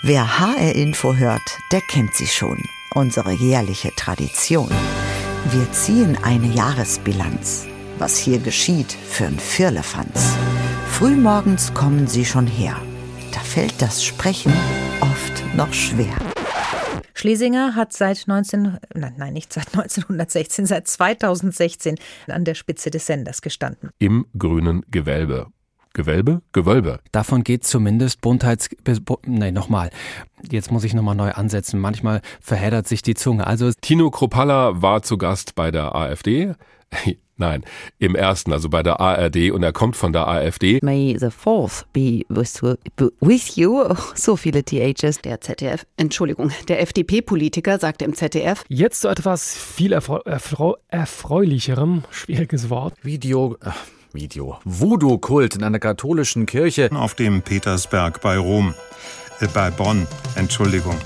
[0.00, 2.62] Wer HR Info hört, der kennt sie schon.
[2.94, 4.70] Unsere jährliche Tradition.
[5.50, 7.66] Wir ziehen eine Jahresbilanz.
[7.98, 10.36] Was hier geschieht für ein Firlefanz.
[10.92, 12.76] Frühmorgens kommen sie schon her.
[13.32, 14.52] Da fällt das Sprechen
[15.00, 16.14] oft noch schwer.
[17.14, 21.96] Schlesinger hat seit 19, nein, nein, nicht seit 1916, seit 2016
[22.28, 23.90] an der Spitze des Senders gestanden.
[23.98, 25.48] Im grünen Gewölbe.
[25.98, 26.42] Gewölbe?
[26.52, 27.00] Gewölbe.
[27.10, 28.70] Davon geht zumindest Buntheits...
[29.26, 29.90] Nein, nochmal.
[30.48, 31.80] Jetzt muss ich nochmal neu ansetzen.
[31.80, 33.48] Manchmal verheddert sich die Zunge.
[33.48, 36.54] Also Tino Kropalla war zu Gast bei der AfD.
[37.36, 37.64] Nein,
[37.98, 40.78] im ersten, also bei der ARD und er kommt von der AfD.
[40.82, 43.92] May the fourth be with, you.
[44.14, 45.20] So viele THs.
[45.22, 48.64] Der ZDF, Entschuldigung, der FDP-Politiker sagte im ZDF.
[48.68, 52.94] Jetzt zu etwas viel erfreu erfreu erfreulicherem, schwieriges Wort.
[53.02, 53.56] Video.
[53.64, 53.70] Äh,
[54.12, 54.58] Video.
[54.64, 56.90] Voodoo-Kult in einer katholischen Kirche.
[56.92, 58.74] Auf dem Petersberg bei Rom.
[59.40, 60.96] Äh, bei Bonn, Entschuldigung.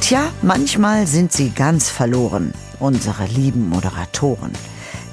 [0.00, 4.52] Tja, manchmal sind sie ganz verloren unsere lieben Moderatoren.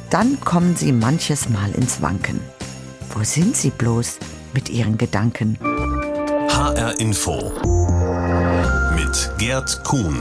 [0.10, 2.40] Dann kommen sie manches Mal ins Wanken.
[3.14, 4.20] Wo sind sie bloß
[4.54, 5.58] mit ihren Gedanken?
[6.50, 7.52] HR Info
[8.96, 10.18] mit Gerd Kuhn.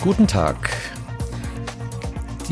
[0.00, 0.70] Guten Tag.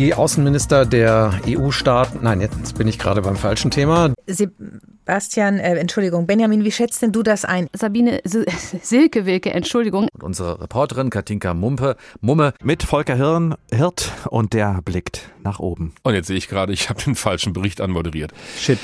[0.01, 4.15] Die Außenminister der EU-Staaten, nein, jetzt bin ich gerade beim falschen Thema.
[4.27, 7.69] Sebastian, äh, Entschuldigung, Benjamin, wie schätzt denn du das ein?
[7.75, 8.23] Sabine
[8.83, 10.09] Silke Wilke, Entschuldigung.
[10.15, 15.93] Und unsere Reporterin Katinka Mumpe, Mumme mit Volker Hirn, Hirt und der blickt nach oben.
[16.03, 18.33] Und jetzt sehe ich gerade, ich habe den falschen Bericht anmoderiert.
[18.57, 18.79] Shit.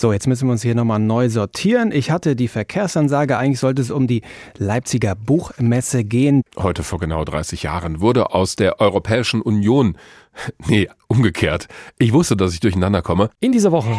[0.00, 1.90] So, jetzt müssen wir uns hier nochmal neu sortieren.
[1.90, 4.22] Ich hatte die Verkehrsansage, eigentlich sollte es um die
[4.56, 6.42] Leipziger Buchmesse gehen.
[6.56, 9.96] Heute vor genau 30 Jahren wurde aus der Europäischen Union,
[10.68, 11.66] nee, umgekehrt.
[11.98, 13.30] Ich wusste, dass ich durcheinander komme.
[13.40, 13.90] In dieser Woche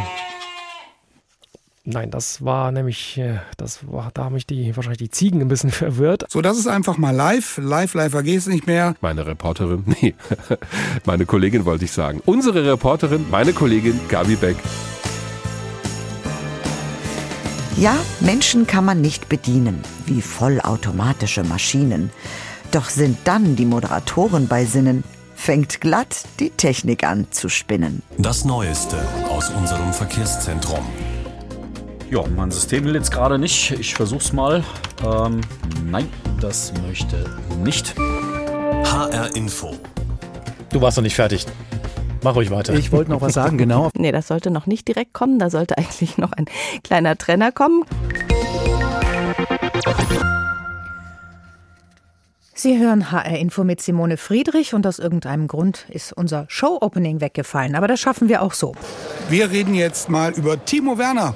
[1.84, 5.50] Nein, das war nämlich, äh, das war, da haben mich die, wahrscheinlich die Ziegen ein
[5.50, 6.24] bisschen verwirrt.
[6.30, 7.58] So, das ist einfach mal live.
[7.58, 8.96] Live, live vergehst nicht mehr.
[9.02, 10.16] Meine Reporterin, nee,
[11.04, 12.22] meine Kollegin wollte ich sagen.
[12.26, 14.56] Unsere Reporterin, meine Kollegin Gabi Beck.
[17.80, 22.10] Ja, Menschen kann man nicht bedienen, wie vollautomatische Maschinen.
[22.72, 28.04] Doch sind dann die Moderatoren bei Sinnen, fängt glatt die Technik an zu spinnen.
[28.18, 28.98] Das Neueste
[29.30, 30.86] aus unserem Verkehrszentrum.
[32.12, 33.72] Ja, mein System will jetzt gerade nicht.
[33.72, 34.62] Ich versuch's mal.
[35.02, 35.40] Ähm,
[35.86, 36.10] nein,
[36.42, 37.96] das möchte nicht.
[37.98, 39.78] HR Info.
[40.74, 41.46] Du warst noch nicht fertig.
[42.22, 42.74] Mach ruhig weiter.
[42.74, 43.90] Ich wollte noch was sagen, genau.
[43.96, 45.40] nee, das sollte noch nicht direkt kommen.
[45.40, 46.46] Da sollte eigentlich noch ein
[46.84, 47.84] kleiner Trenner kommen.
[52.54, 57.74] Sie hören HR Info mit Simone Friedrich und aus irgendeinem Grund ist unser Show-Opening weggefallen.
[57.76, 58.76] Aber das schaffen wir auch so.
[59.30, 61.36] Wir reden jetzt mal über Timo Werner.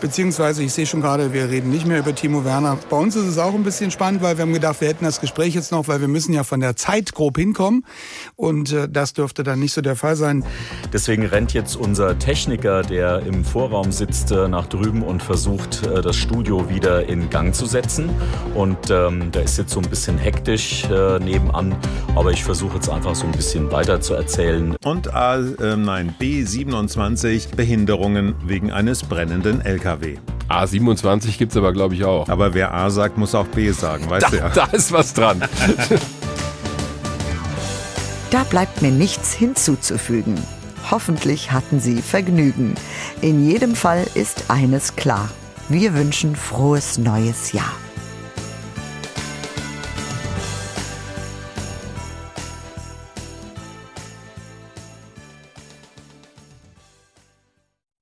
[0.00, 2.76] Beziehungsweise, ich sehe schon gerade, wir reden nicht mehr über Timo Werner.
[2.90, 5.22] Bei uns ist es auch ein bisschen spannend, weil wir haben gedacht, wir hätten das
[5.22, 7.86] Gespräch jetzt noch, weil wir müssen ja von der Zeit grob hinkommen.
[8.36, 10.44] Und äh, das dürfte dann nicht so der Fall sein.
[10.92, 16.02] Deswegen rennt jetzt unser Techniker, der im Vorraum sitzt, äh, nach drüben und versucht, äh,
[16.02, 18.10] das Studio wieder in Gang zu setzen.
[18.54, 21.74] Und ähm, da ist jetzt so ein bisschen hektisch äh, nebenan.
[22.14, 24.76] Aber ich versuche jetzt einfach so ein bisschen weiter zu erzählen.
[24.84, 29.85] Und A, äh, nein, B27 Behinderungen wegen eines brennenden LKW.
[29.86, 30.18] LKW.
[30.48, 32.28] A27 gibt es aber, glaube ich, auch.
[32.28, 34.48] Aber wer A sagt, muss auch B sagen, weißt da, du ja.
[34.50, 35.40] Da ist was dran.
[38.30, 40.34] da bleibt mir nichts hinzuzufügen.
[40.90, 42.74] Hoffentlich hatten Sie Vergnügen.
[43.20, 45.28] In jedem Fall ist eines klar.
[45.68, 47.72] Wir wünschen frohes neues Jahr.